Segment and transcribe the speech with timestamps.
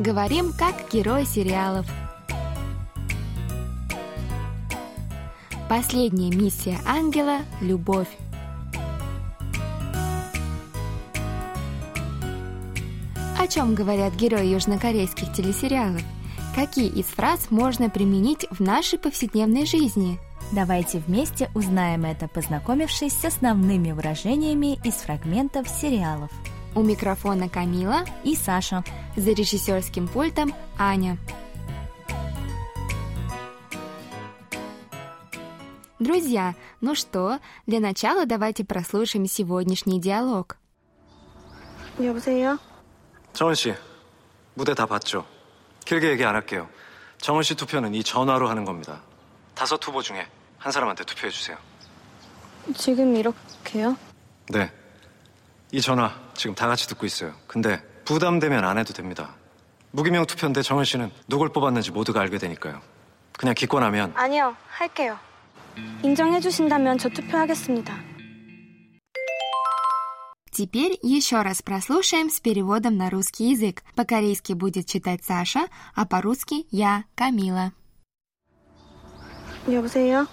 [0.00, 1.86] Говорим как герои сериалов.
[5.68, 8.08] Последняя миссия ангела– любовь.
[13.38, 16.02] О чем говорят герои южнокорейских телесериалов?
[16.56, 20.18] Какие из фраз можно применить в нашей повседневной жизни?
[20.50, 26.32] Давайте вместе узнаем это, познакомившись с основными выражениями из фрагментов сериалов.
[26.75, 28.83] У микрофона Камила И Саша.
[29.15, 31.17] за режиссерским пультом Аня.
[35.99, 40.57] Друзья, ну что, для начала давайте прослушаем сегодняшний диалог.
[41.99, 42.57] 여보세요?
[43.33, 43.73] 정은 씨,
[44.55, 45.25] 무대 다 봤죠?
[45.83, 46.69] 길게 얘기 안 할게요.
[47.17, 49.01] 정은 씨 투표는 이 전화로 하는 겁니다.
[49.53, 50.25] 다섯 후보 중에
[50.57, 51.57] 한 사람한테 투표해 주세요.
[52.77, 53.97] 지금 이렇게요?
[54.47, 54.71] 네.
[55.71, 57.33] 이 전화 지금 다 같이 듣고 있어요.
[57.47, 59.35] 근데 부담되면 안 해도 됩니다.
[59.91, 62.81] 무기명 투표인데 정은 씨는 누굴 뽑았는지 모두가 알게 되니까요.
[63.33, 65.17] 그냥 기권하면 아니요, 할게요.
[66.03, 68.09] 인정해 주신다면 저 투표하겠습니다.
[70.51, 73.81] Теперь еще раз прослушаем с переводом на русский язык.
[73.95, 77.71] По-корейски будет читать Саша, а по-русски я, Камила.
[79.67, 80.27] 여보세요?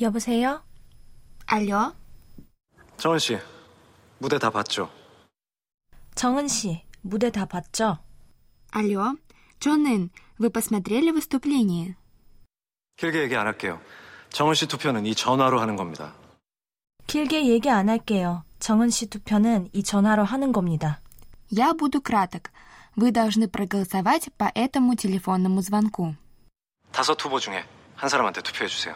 [0.00, 0.62] 여보세요?
[1.46, 1.92] Алло,
[2.96, 3.38] 정은 씨
[4.18, 4.90] 무대 다 봤죠?
[6.14, 7.98] 정은 씨, 무대 다 봤죠?
[8.72, 9.16] алло.
[9.60, 11.94] Чонын, вы посмотрели выступление?
[12.96, 13.80] 길게 얘기 안 할게요.
[14.30, 16.14] 정은 씨 투표는 이 전화로 하는 겁니다.
[17.06, 18.44] 길게 얘기 안 할게요.
[18.58, 21.00] 정은 씨 투표는 이 전화로 하는 겁니다.
[21.50, 22.50] Я буду краток.
[22.96, 26.14] Вы должны проголосовать по этому телефонному звонку.
[26.92, 27.64] 다섯 후보 중에
[27.96, 28.94] 한 사람한테 투표해 주세요.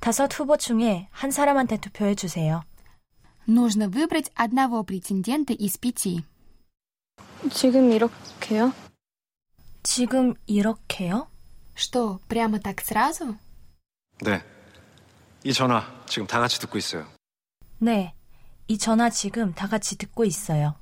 [0.00, 2.62] 다섯 후보 중에 한 사람한테 투표해 주세요.
[3.48, 6.24] Нужно выбрать одного претендента из пяти.
[7.52, 8.72] 지금 이렇게요?
[9.82, 11.28] 지금 이렇게요?
[11.74, 13.36] Что, прямо так сразу?
[14.20, 14.42] 네.
[15.44, 17.06] 이 전화 지금 다 같이 듣고 있어요.
[17.78, 18.14] 네.
[18.66, 20.74] 이 전화 지금 다 같이 듣고 있어요.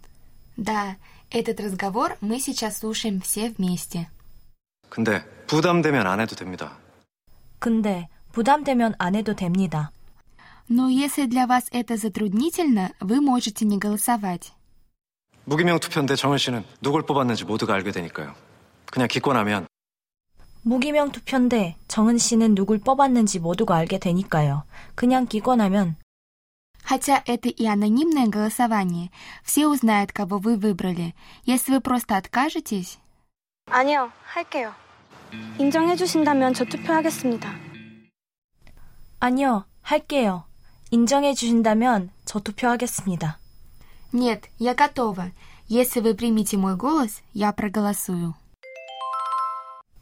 [0.57, 0.97] Да,
[1.31, 4.09] этот разговор мы сейчас слушаем все вместе.
[4.89, 6.79] 근데 부담되면 안 해도 됩니다.
[7.59, 9.91] 근데 부담되면 안 해도 됩니다.
[10.69, 14.53] Но если для вас это затруднительно, вы можете не голосовать.
[15.45, 18.35] 무기명 투표인데 정은 씨는 누굴 뽑았는지 모두가 알게 되니까요.
[18.87, 19.67] 그냥 기권하면
[20.63, 24.65] 무기명 투표인데 정은 씨는 누굴 뽑았는지 모두가 알게 되니까요.
[24.95, 25.97] 그냥 기권하면
[26.85, 29.11] Хотя это и анонимное голосование,
[29.45, 31.15] все узнают, кого вы выбрали.
[31.45, 32.99] Если вы просто откажетесь...
[33.67, 34.75] 아니요, 할게요.
[35.59, 37.49] 인정해 주신다면 저 투표하겠습니다.
[39.21, 40.45] 아니요, 할게요.
[40.91, 43.39] 인정해 주신다면 저 투표하겠습니다.
[44.13, 45.33] Нет, я готова.
[45.69, 48.35] Если вы примете мой голос, я проголосую.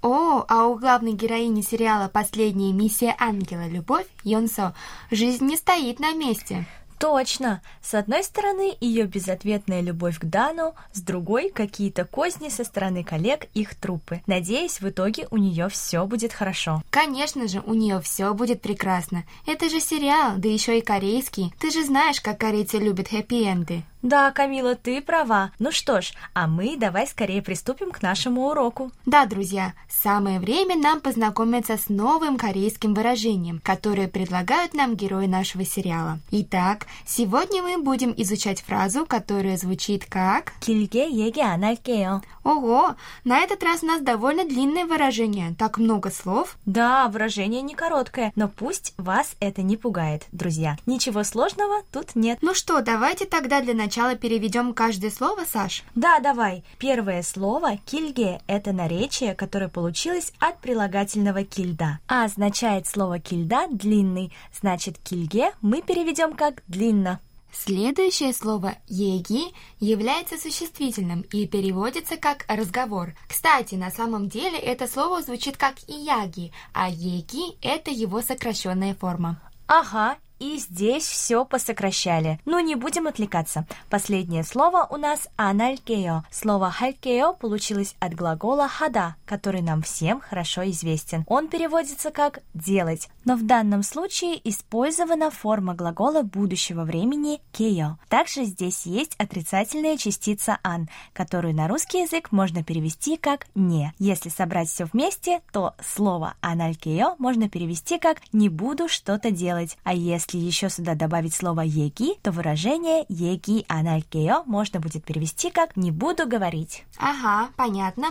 [0.03, 3.69] О, а у главной героини сериала «Последняя миссия ангела.
[3.69, 4.75] Любовь» Йонсо
[5.11, 6.67] жизнь не стоит на месте.
[7.06, 7.62] Точно!
[7.84, 13.46] С одной стороны, ее безответная любовь к Дану, с другой— какие-то козни со стороны коллег
[13.54, 14.24] их трупы.
[14.26, 16.82] Надеюсь, в итоге у нее все будет хорошо.
[16.90, 19.24] Конечно же, у нее все будет прекрасно.
[19.46, 21.54] Это же сериал, да еще и корейский.
[21.60, 23.84] Ты же знаешь, как корейцы любят хэппи-энды.
[24.06, 25.52] Да, Камила, ты права.
[25.58, 28.92] Ну что ж, а мы давай скорее приступим к нашему уроку.
[29.08, 35.66] Да, друзья, самое время нам познакомиться с новым корейским выражением, которое предлагают нам герои нашего
[35.66, 36.20] сериала.
[36.30, 42.22] Итак, сегодня мы будем изучать фразу, которая звучит как «Кильге еге аналькео.
[42.44, 42.94] Ого,
[43.24, 46.58] на этот раз у нас довольно длинное выражение, так много слов.
[46.68, 50.78] Да, выражение не короткое, но пусть вас это не пугает, друзья.
[50.86, 52.38] Ничего сложного тут нет.
[52.44, 55.84] Ну что, давайте тогда для начала переведем каждое слово, Саш.
[55.96, 56.64] Да, давай.
[56.78, 62.00] Первое слово «кильге»— это наречие, которое получилось от прилагательного «кильда».
[62.08, 64.34] А означает слово «кильда»— «длинный».
[64.54, 67.20] Значит, «кильге» мы переведем как «длинно».
[67.54, 73.16] Следующее слово «еги» является существительным и переводится как «разговор».
[73.30, 79.42] Кстати, на самом деле это слово звучит как «ияги», а «еги»— это его сокращенная форма.
[79.68, 82.40] Ага, и здесь все посокращали.
[82.46, 83.66] Но не будем отвлекаться.
[83.90, 86.24] Последнее слово у нас «аналькео».
[86.32, 91.24] Слово «халькео» получилось от глагола «хада», который нам всем хорошо известен.
[91.28, 97.98] Он переводится как «делать», но в данном случае использована форма глагола будущего времени «кео».
[98.10, 103.94] Также здесь есть отрицательная частица «ан», которую на русский язык можно перевести как «не».
[104.00, 109.94] Если собрать все вместе, то слово «аналькео» можно перевести как «не буду что-то делать», а
[109.94, 115.76] если если еще сюда добавить слово «еги», то выражение «еги аналькео» можно будет перевести как
[115.76, 116.84] «не буду говорить».
[116.98, 118.08] Ага, понятно.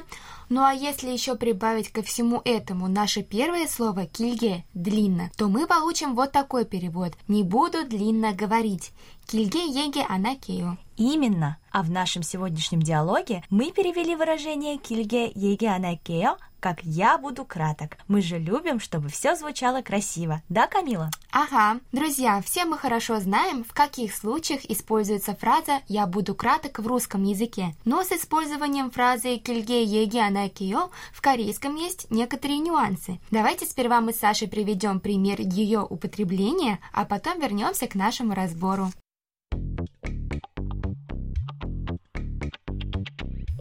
[0.48, 5.66] Ну а если еще прибавить ко всему этому наше первое слово «кильге»– «длинно», то мы
[5.66, 8.92] получим вот такой перевод «не буду длинно говорить».
[9.26, 10.76] Кильге еге анакео.
[10.96, 11.58] Именно.
[11.70, 17.98] А в нашем сегодняшнем диалоге мы перевели выражение «кильге еге анакео» как «я буду краток».
[18.08, 20.40] Мы же любим, чтобы все звучало красиво.
[20.48, 21.10] Да, Камила?
[21.30, 21.78] Ага.
[21.92, 27.22] Друзья, все мы хорошо знаем, в каких случаях используется фраза «я буду краток» в русском
[27.22, 27.74] языке.
[27.84, 33.20] Но с использованием фразы «кильге еге анакео» в корейском есть некоторые нюансы.
[33.30, 38.90] Давайте сперва мы с Сашей приведем пример ее употребления, а потом вернемся к нашему разбору.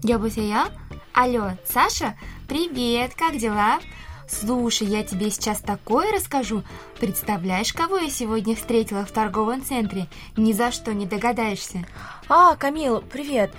[0.04, 0.66] 여보세요?
[1.12, 2.16] Алло, Саша?
[2.48, 3.80] Привет, как дела?
[4.28, 6.62] Слушай, я тебе сейчас такое расскажу.
[7.00, 10.06] Представляешь, кого я сегодня встретила в торговом центре?
[10.36, 11.86] Ни за что не догадаешься.
[12.28, 13.52] А, Камил, привет.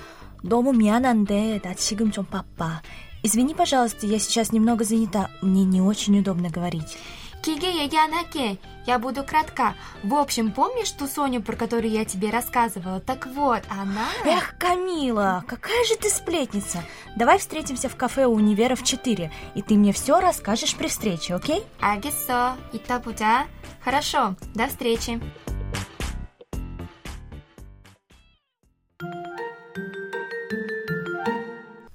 [0.43, 2.81] 너무 미안한데 나 지금 좀 바빠.
[3.23, 5.29] Извини, пожалуйста, я сейчас немного занята.
[5.41, 6.97] Мне не очень удобно говорить.
[7.44, 8.56] Кигея Янаке,
[8.86, 9.74] я буду кратка.
[10.02, 13.00] В общем, помнишь ту Соню, про которую я тебе рассказывала?
[13.00, 14.06] Так вот, она...
[14.24, 16.82] Эх, Камила, какая же ты сплетница.
[17.16, 21.34] Давай встретимся в кафе у универа в 4, и ты мне все расскажешь при встрече,
[21.34, 21.62] окей?
[21.80, 23.44] Агисо, и табуда.
[23.84, 25.20] Хорошо, до встречи.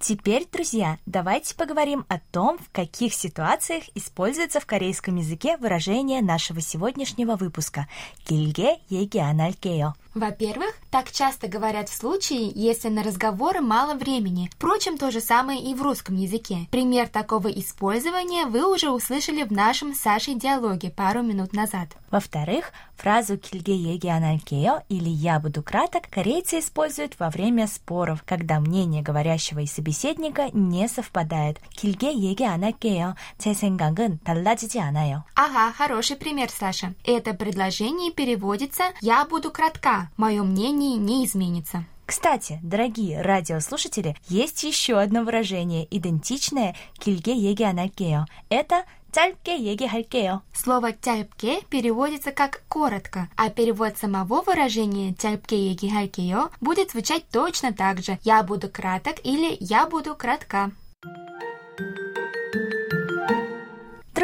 [0.10, 6.62] Теперь, друзья, давайте поговорим о том, в каких ситуациях используется в корейском языке выражение нашего
[6.62, 7.88] сегодняшнего выпуска
[8.26, 9.94] «кильге еги аналькео».
[10.16, 14.50] Во-первых, так часто говорят в случае, если на разговоры мало времени.
[14.56, 16.68] Впрочем, то же самое и в русском языке.
[16.72, 21.90] Пример такого использования вы уже услышали в нашем Сашей диалоге пару минут назад.
[22.10, 28.23] Во-вторых, фразу «길게 얘기 안 할게요» или «я буду краток» корейцы используют во время споров,
[28.27, 31.59] когда мнение говорящего и собеседника не совпадает.
[31.71, 33.15] «길게 얘기 안 할게요.
[33.39, 35.25] 제 생각은 달라지지 않아요».
[35.37, 36.95] Ага, хороший пример, Саша.
[37.05, 41.85] Это предложение переводится «я буду кратка», мое мнение не изменится.
[42.07, 48.27] Кстати, дорогие радиослушатели, есть еще одно выражение, идентичное «길게 얘기 안 할게요».
[48.51, 50.43] Это 짧게 얘기할게요.
[50.53, 58.03] Слово «짧게» переводится как «коротко», а перевод самого выражения «짧게 얘기할게요» будет звучать точно так
[58.03, 60.73] же «я буду краток» или «я буду кратка».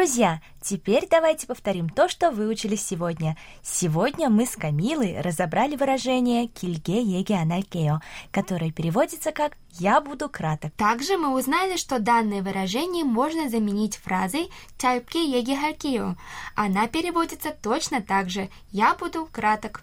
[0.06, 3.36] Друзья, теперь давайте повторим то, что выучили сегодня.
[3.60, 8.00] Сегодня мы с Камилой разобрали выражение «кильге еге анаркео»,
[8.30, 10.72] которое переводится как «я буду краток».
[10.76, 14.48] Также мы узнали, что данное выражение можно заменить фразой
[14.78, 16.14] «чайпке еге харкео».
[16.54, 19.82] Она переводится точно так же «я буду краток».